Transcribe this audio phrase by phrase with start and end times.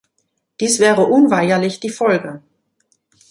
[0.59, 2.41] Dies wäre unweigerlich die Folge.